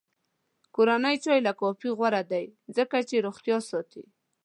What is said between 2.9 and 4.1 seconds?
چې روغتیا ساتي.